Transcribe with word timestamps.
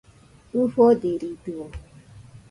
ɨfodiridɨo 0.59 1.65